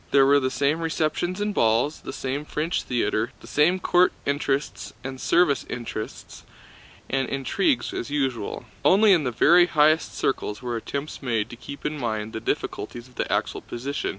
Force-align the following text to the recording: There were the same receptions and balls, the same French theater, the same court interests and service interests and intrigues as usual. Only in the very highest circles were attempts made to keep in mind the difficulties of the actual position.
There 0.09 0.25
were 0.25 0.39
the 0.39 0.49
same 0.49 0.79
receptions 0.79 1.39
and 1.39 1.53
balls, 1.53 1.99
the 1.99 2.11
same 2.11 2.43
French 2.43 2.81
theater, 2.81 3.33
the 3.39 3.45
same 3.45 3.79
court 3.79 4.11
interests 4.25 4.93
and 5.03 5.21
service 5.21 5.63
interests 5.69 6.43
and 7.07 7.29
intrigues 7.29 7.93
as 7.93 8.09
usual. 8.09 8.65
Only 8.83 9.13
in 9.13 9.25
the 9.25 9.31
very 9.31 9.67
highest 9.67 10.17
circles 10.17 10.59
were 10.59 10.75
attempts 10.75 11.21
made 11.21 11.51
to 11.51 11.55
keep 11.55 11.85
in 11.85 11.99
mind 11.99 12.33
the 12.33 12.39
difficulties 12.41 13.07
of 13.07 13.13
the 13.13 13.31
actual 13.31 13.61
position. 13.61 14.09